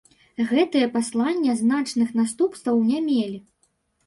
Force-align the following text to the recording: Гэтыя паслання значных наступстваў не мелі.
Гэтыя 0.51 0.87
паслання 0.95 1.55
значных 1.61 2.09
наступстваў 2.21 2.81
не 2.89 2.99
мелі. 3.13 3.39